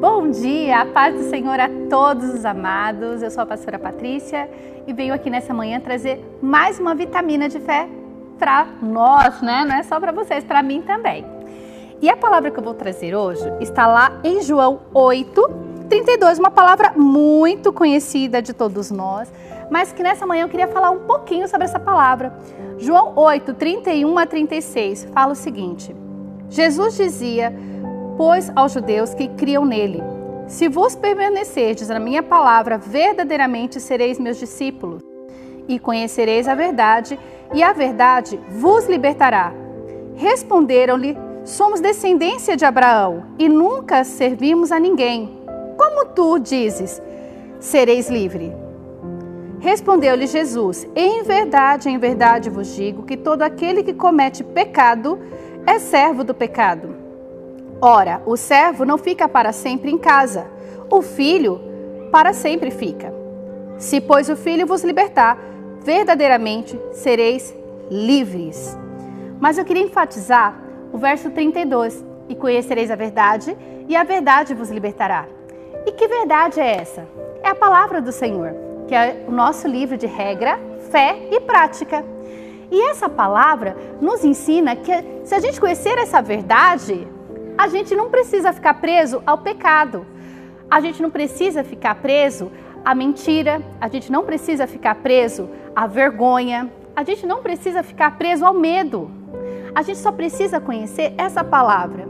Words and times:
Bom 0.00 0.28
dia, 0.28 0.82
a 0.82 0.84
paz 0.84 1.14
do 1.14 1.30
Senhor 1.30 1.58
a 1.58 1.70
todos 1.88 2.34
os 2.34 2.44
amados. 2.44 3.22
Eu 3.22 3.30
sou 3.30 3.42
a 3.42 3.46
pastora 3.46 3.78
Patrícia 3.78 4.46
e 4.86 4.92
venho 4.92 5.14
aqui 5.14 5.30
nessa 5.30 5.54
manhã 5.54 5.80
trazer 5.80 6.22
mais 6.42 6.78
uma 6.78 6.94
vitamina 6.94 7.48
de 7.48 7.58
fé 7.58 7.88
para 8.38 8.66
nós, 8.82 9.40
né? 9.40 9.64
Não 9.66 9.74
é 9.74 9.82
só 9.82 9.98
para 9.98 10.12
vocês, 10.12 10.44
para 10.44 10.62
mim 10.62 10.82
também. 10.82 11.24
E 12.02 12.10
a 12.10 12.16
palavra 12.16 12.50
que 12.50 12.58
eu 12.58 12.62
vou 12.62 12.74
trazer 12.74 13.14
hoje 13.14 13.50
está 13.58 13.86
lá 13.86 14.20
em 14.22 14.42
João 14.42 14.80
8, 14.92 15.50
32, 15.88 16.40
uma 16.40 16.50
palavra 16.50 16.92
muito 16.94 17.72
conhecida 17.72 18.42
de 18.42 18.52
todos 18.52 18.90
nós, 18.90 19.32
mas 19.70 19.94
que 19.94 20.02
nessa 20.02 20.26
manhã 20.26 20.44
eu 20.44 20.50
queria 20.50 20.68
falar 20.68 20.90
um 20.90 21.06
pouquinho 21.06 21.48
sobre 21.48 21.64
essa 21.64 21.80
palavra. 21.80 22.34
João 22.76 23.14
8, 23.16 23.54
31 23.54 24.18
a 24.18 24.26
36 24.26 25.08
fala 25.14 25.32
o 25.32 25.36
seguinte: 25.36 25.96
Jesus 26.50 26.96
dizia 26.96 27.50
pois 28.16 28.50
aos 28.54 28.72
judeus 28.72 29.14
que 29.14 29.28
criam 29.28 29.64
nele: 29.64 30.02
Se 30.46 30.68
vos 30.68 30.94
permanecerdes 30.94 31.88
na 31.88 31.98
minha 31.98 32.22
palavra, 32.22 32.78
verdadeiramente 32.78 33.80
sereis 33.80 34.18
meus 34.18 34.38
discípulos, 34.38 35.02
e 35.68 35.78
conhecereis 35.78 36.48
a 36.48 36.54
verdade, 36.54 37.18
e 37.52 37.62
a 37.62 37.72
verdade 37.72 38.40
vos 38.48 38.86
libertará. 38.86 39.52
Responderam-lhe: 40.16 41.16
Somos 41.44 41.80
descendência 41.80 42.56
de 42.56 42.64
Abraão 42.64 43.24
e 43.38 43.48
nunca 43.48 44.02
servimos 44.04 44.72
a 44.72 44.80
ninguém. 44.80 45.38
Como 45.76 46.06
tu 46.06 46.38
dizes, 46.38 47.02
sereis 47.60 48.08
livre? 48.08 48.52
Respondeu-lhe 49.60 50.26
Jesus: 50.26 50.86
Em 50.94 51.22
verdade, 51.22 51.88
em 51.88 51.98
verdade 51.98 52.48
vos 52.48 52.74
digo 52.74 53.02
que 53.02 53.16
todo 53.16 53.42
aquele 53.42 53.82
que 53.82 53.94
comete 53.94 54.42
pecado 54.42 55.18
é 55.66 55.78
servo 55.78 56.22
do 56.22 56.34
pecado. 56.34 56.95
Ora, 57.80 58.22
o 58.24 58.36
servo 58.36 58.84
não 58.84 58.96
fica 58.96 59.28
para 59.28 59.52
sempre 59.52 59.90
em 59.90 59.98
casa, 59.98 60.46
o 60.90 61.02
filho 61.02 61.60
para 62.10 62.32
sempre 62.32 62.70
fica. 62.70 63.12
Se, 63.76 64.00
pois, 64.00 64.30
o 64.30 64.36
filho 64.36 64.66
vos 64.66 64.82
libertar, 64.82 65.38
verdadeiramente 65.82 66.80
sereis 66.92 67.54
livres. 67.90 68.76
Mas 69.38 69.58
eu 69.58 69.64
queria 69.64 69.82
enfatizar 69.82 70.58
o 70.90 70.96
verso 70.96 71.30
32: 71.30 72.02
E 72.28 72.34
conhecereis 72.34 72.90
a 72.90 72.96
verdade, 72.96 73.56
e 73.86 73.94
a 73.94 74.02
verdade 74.02 74.54
vos 74.54 74.70
libertará. 74.70 75.26
E 75.84 75.92
que 75.92 76.08
verdade 76.08 76.58
é 76.58 76.76
essa? 76.78 77.06
É 77.42 77.48
a 77.48 77.54
palavra 77.54 78.00
do 78.00 78.10
Senhor, 78.10 78.54
que 78.88 78.94
é 78.94 79.24
o 79.28 79.30
nosso 79.30 79.68
livro 79.68 79.98
de 79.98 80.06
regra, 80.06 80.58
fé 80.90 81.28
e 81.30 81.40
prática. 81.40 82.02
E 82.70 82.90
essa 82.90 83.08
palavra 83.08 83.76
nos 84.00 84.24
ensina 84.24 84.74
que 84.74 84.92
se 85.24 85.34
a 85.34 85.38
gente 85.38 85.60
conhecer 85.60 85.98
essa 85.98 86.20
verdade, 86.20 87.06
a 87.56 87.68
gente 87.68 87.94
não 87.94 88.10
precisa 88.10 88.52
ficar 88.52 88.74
preso 88.74 89.22
ao 89.26 89.38
pecado. 89.38 90.06
A 90.70 90.80
gente 90.80 91.00
não 91.00 91.10
precisa 91.10 91.64
ficar 91.64 91.94
preso 91.96 92.50
à 92.84 92.94
mentira, 92.94 93.62
a 93.80 93.88
gente 93.88 94.10
não 94.12 94.24
precisa 94.24 94.66
ficar 94.66 94.96
preso 94.96 95.48
à 95.74 95.86
vergonha, 95.86 96.70
a 96.94 97.02
gente 97.02 97.26
não 97.26 97.42
precisa 97.42 97.82
ficar 97.82 98.18
preso 98.18 98.44
ao 98.44 98.52
medo. 98.52 99.10
A 99.74 99.82
gente 99.82 99.98
só 99.98 100.10
precisa 100.10 100.60
conhecer 100.60 101.14
essa 101.16 101.44
palavra. 101.44 102.08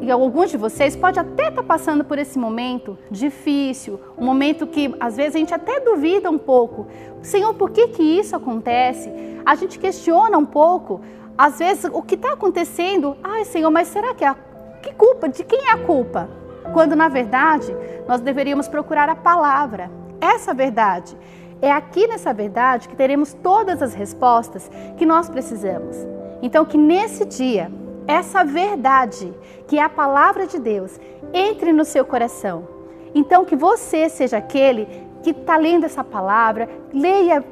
E 0.00 0.10
alguns 0.10 0.50
de 0.50 0.56
vocês 0.56 0.94
pode 0.94 1.18
até 1.18 1.48
estar 1.48 1.56
tá 1.56 1.62
passando 1.62 2.04
por 2.04 2.18
esse 2.18 2.38
momento 2.38 2.96
difícil, 3.10 3.98
um 4.16 4.24
momento 4.24 4.66
que 4.66 4.94
às 5.00 5.16
vezes 5.16 5.34
a 5.34 5.38
gente 5.38 5.54
até 5.54 5.80
duvida 5.80 6.30
um 6.30 6.38
pouco. 6.38 6.86
Senhor, 7.20 7.52
por 7.54 7.70
que 7.70 7.88
que 7.88 8.02
isso 8.02 8.36
acontece? 8.36 9.10
A 9.44 9.54
gente 9.56 9.78
questiona 9.78 10.38
um 10.38 10.46
pouco 10.46 11.00
às 11.38 11.60
vezes, 11.60 11.88
o 11.92 12.02
que 12.02 12.16
está 12.16 12.32
acontecendo, 12.32 13.16
ai 13.22 13.44
Senhor, 13.44 13.70
mas 13.70 13.86
será 13.86 14.12
que 14.12 14.24
é 14.24 14.28
a 14.28 14.36
que 14.82 14.92
culpa? 14.92 15.28
De 15.28 15.44
quem 15.44 15.68
é 15.68 15.72
a 15.72 15.78
culpa? 15.78 16.28
Quando 16.72 16.96
na 16.96 17.08
verdade 17.08 17.74
nós 18.08 18.20
deveríamos 18.20 18.66
procurar 18.66 19.08
a 19.08 19.14
palavra. 19.14 19.90
Essa 20.20 20.52
verdade. 20.52 21.16
É 21.60 21.70
aqui 21.70 22.06
nessa 22.06 22.32
verdade 22.32 22.88
que 22.88 22.96
teremos 22.96 23.34
todas 23.34 23.82
as 23.82 23.94
respostas 23.94 24.70
que 24.96 25.06
nós 25.06 25.28
precisamos. 25.28 25.96
Então, 26.40 26.64
que 26.64 26.78
nesse 26.78 27.24
dia, 27.24 27.70
essa 28.06 28.44
verdade, 28.44 29.32
que 29.66 29.78
é 29.78 29.82
a 29.82 29.88
palavra 29.88 30.46
de 30.46 30.58
Deus, 30.58 31.00
entre 31.32 31.72
no 31.72 31.84
seu 31.84 32.04
coração. 32.04 32.68
Então, 33.12 33.44
que 33.44 33.56
você 33.56 34.08
seja 34.08 34.36
aquele 34.38 34.86
que 35.22 35.30
está 35.30 35.56
lendo 35.56 35.84
essa 35.84 36.04
palavra, 36.04 36.68
leia 36.92 37.44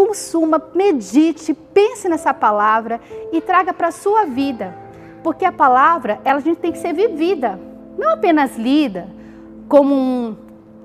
consuma, 0.00 0.62
medite, 0.74 1.52
pense 1.52 2.08
nessa 2.08 2.32
palavra 2.32 2.98
e 3.30 3.38
traga 3.38 3.74
para 3.74 3.88
a 3.88 3.92
sua 3.92 4.24
vida. 4.24 4.74
Porque 5.22 5.44
a 5.44 5.52
palavra, 5.52 6.18
ela, 6.24 6.38
a 6.38 6.42
gente 6.42 6.58
tem 6.58 6.72
que 6.72 6.78
ser 6.78 6.94
vivida, 6.94 7.60
não 7.98 8.14
apenas 8.14 8.56
lida 8.56 9.08
como 9.68 9.94
um, 9.94 10.36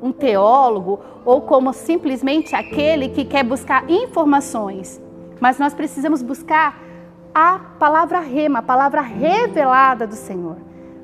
um 0.01 0.11
teólogo 0.11 0.99
ou 1.23 1.39
como 1.39 1.71
simplesmente 1.71 2.53
aquele 2.53 3.07
que 3.07 3.23
quer 3.23 3.45
buscar 3.45 3.89
informações. 3.89 5.01
Mas 5.39 5.57
nós 5.57 5.73
precisamos 5.73 6.21
buscar 6.21 6.77
a 7.33 7.59
palavra 7.79 8.19
rema, 8.19 8.59
a 8.59 8.63
palavra 8.63 8.99
revelada 8.99 10.05
do 10.05 10.15
Senhor. 10.15 10.57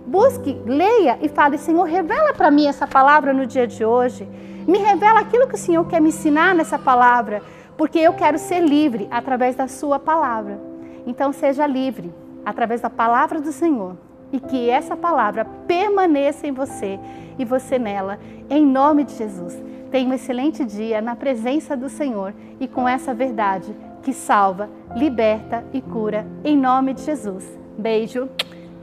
Busque, 0.05 0.61
leia 0.65 1.17
e 1.21 1.29
fale: 1.29 1.57
Senhor, 1.57 1.83
revela 1.83 2.33
para 2.33 2.51
mim 2.51 2.67
essa 2.67 2.85
palavra 2.85 3.31
no 3.31 3.45
dia 3.45 3.65
de 3.65 3.85
hoje. 3.85 4.27
Me 4.67 4.79
revela 4.79 5.21
aquilo 5.21 5.47
que 5.47 5.55
o 5.55 5.57
Senhor 5.57 5.85
quer 5.85 6.01
me 6.01 6.09
ensinar 6.09 6.53
nessa 6.53 6.77
palavra 6.77 7.41
porque 7.81 7.97
eu 7.97 8.13
quero 8.13 8.37
ser 8.37 8.59
livre 8.59 9.07
através 9.09 9.55
da 9.55 9.67
Sua 9.67 9.97
palavra. 9.97 10.61
Então, 11.07 11.33
seja 11.33 11.65
livre 11.65 12.13
através 12.45 12.79
da 12.79 12.91
palavra 12.91 13.41
do 13.41 13.51
Senhor 13.51 13.97
e 14.31 14.39
que 14.39 14.69
essa 14.69 14.95
palavra 14.95 15.45
permaneça 15.65 16.45
em 16.45 16.51
você 16.51 16.99
e 17.39 17.43
você 17.43 17.79
nela, 17.79 18.19
em 18.51 18.63
nome 18.63 19.03
de 19.03 19.15
Jesus. 19.15 19.59
Tenha 19.89 20.07
um 20.07 20.13
excelente 20.13 20.63
dia 20.63 21.01
na 21.01 21.15
presença 21.15 21.75
do 21.75 21.89
Senhor 21.89 22.35
e 22.59 22.67
com 22.67 22.87
essa 22.87 23.15
verdade 23.15 23.75
que 24.03 24.13
salva, 24.13 24.69
liberta 24.95 25.65
e 25.73 25.81
cura, 25.81 26.27
em 26.43 26.55
nome 26.55 26.93
de 26.93 27.01
Jesus. 27.01 27.49
Beijo. 27.75 28.29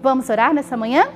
Vamos 0.03 0.28
orar 0.28 0.53
nessa 0.53 0.76
manhã? 0.76 1.06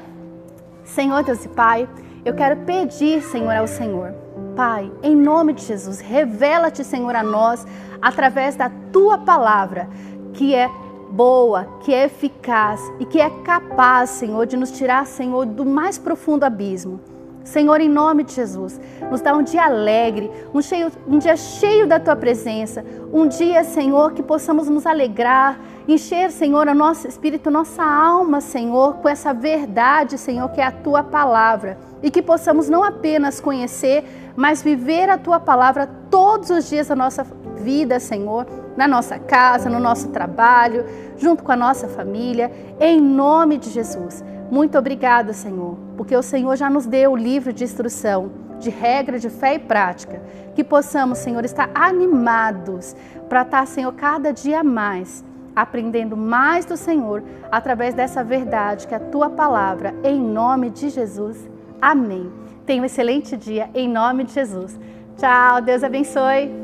Senhor 0.84 1.24
Deus 1.24 1.44
e 1.44 1.48
Pai, 1.48 1.88
eu 2.24 2.32
quero 2.32 2.58
pedir, 2.58 3.20
Senhor, 3.22 3.56
ao 3.56 3.66
Senhor 3.66 4.21
Pai, 4.56 4.92
em 5.02 5.16
nome 5.16 5.52
de 5.52 5.64
Jesus, 5.64 6.00
revela-te, 6.00 6.84
Senhor, 6.84 7.14
a 7.14 7.22
nós 7.22 7.66
através 8.00 8.56
da 8.56 8.70
tua 8.92 9.18
palavra, 9.18 9.88
que 10.34 10.54
é 10.54 10.70
boa, 11.10 11.64
que 11.80 11.92
é 11.92 12.04
eficaz 12.04 12.80
e 12.98 13.04
que 13.04 13.20
é 13.20 13.30
capaz, 13.42 14.10
Senhor, 14.10 14.46
de 14.46 14.56
nos 14.56 14.70
tirar, 14.70 15.06
Senhor, 15.06 15.46
do 15.46 15.64
mais 15.64 15.98
profundo 15.98 16.44
abismo. 16.44 17.00
Senhor, 17.44 17.80
em 17.80 17.88
nome 17.88 18.24
de 18.24 18.34
Jesus, 18.34 18.80
nos 19.10 19.20
dá 19.20 19.34
um 19.34 19.42
dia 19.42 19.64
alegre, 19.64 20.30
um, 20.54 20.62
cheio, 20.62 20.90
um 21.06 21.18
dia 21.18 21.36
cheio 21.36 21.86
da 21.86 21.98
tua 21.98 22.16
presença, 22.16 22.84
um 23.12 23.26
dia, 23.26 23.64
Senhor, 23.64 24.12
que 24.12 24.22
possamos 24.22 24.68
nos 24.68 24.86
alegrar, 24.86 25.58
encher, 25.86 26.30
Senhor, 26.30 26.68
o 26.68 26.74
nosso 26.74 27.08
espírito, 27.08 27.50
nossa 27.50 27.82
alma, 27.82 28.40
Senhor, 28.40 28.94
com 28.96 29.08
essa 29.08 29.32
verdade, 29.32 30.16
Senhor, 30.18 30.48
que 30.50 30.60
é 30.60 30.64
a 30.64 30.72
tua 30.72 31.02
palavra, 31.02 31.78
e 32.02 32.10
que 32.10 32.22
possamos 32.22 32.68
não 32.68 32.82
apenas 32.82 33.40
conhecer, 33.40 34.04
mas 34.36 34.62
viver 34.62 35.10
a 35.10 35.18
tua 35.18 35.38
palavra 35.38 35.88
todos 36.10 36.50
os 36.50 36.68
dias 36.68 36.88
da 36.88 36.96
nossa 36.96 37.26
vida, 37.56 38.00
Senhor, 38.00 38.46
na 38.76 38.88
nossa 38.88 39.18
casa, 39.18 39.68
no 39.68 39.78
nosso 39.78 40.08
trabalho, 40.08 40.84
junto 41.16 41.42
com 41.42 41.52
a 41.52 41.56
nossa 41.56 41.88
família, 41.88 42.50
em 42.80 43.00
nome 43.00 43.58
de 43.58 43.70
Jesus. 43.70 44.24
Muito 44.52 44.76
obrigada, 44.76 45.32
Senhor, 45.32 45.78
porque 45.96 46.14
o 46.14 46.22
Senhor 46.22 46.54
já 46.56 46.68
nos 46.68 46.84
deu 46.84 47.12
o 47.12 47.16
livro 47.16 47.54
de 47.54 47.64
instrução, 47.64 48.30
de 48.60 48.68
regra 48.68 49.18
de 49.18 49.30
fé 49.30 49.54
e 49.54 49.58
prática, 49.58 50.20
que 50.54 50.62
possamos, 50.62 51.16
Senhor, 51.16 51.42
estar 51.42 51.70
animados 51.74 52.94
para 53.30 53.40
estar, 53.40 53.66
Senhor, 53.66 53.94
cada 53.94 54.30
dia 54.30 54.62
mais 54.62 55.24
aprendendo 55.56 56.18
mais 56.18 56.66
do 56.66 56.76
Senhor 56.76 57.22
através 57.50 57.94
dessa 57.94 58.22
verdade 58.22 58.86
que 58.86 58.92
é 58.92 58.98
a 58.98 59.00
tua 59.00 59.30
palavra, 59.30 59.94
em 60.04 60.20
nome 60.20 60.68
de 60.68 60.90
Jesus. 60.90 61.48
Amém. 61.80 62.30
Tenha 62.66 62.82
um 62.82 62.84
excelente 62.84 63.38
dia 63.38 63.70
em 63.74 63.88
nome 63.88 64.24
de 64.24 64.34
Jesus. 64.34 64.78
Tchau, 65.16 65.62
Deus 65.62 65.82
abençoe. 65.82 66.61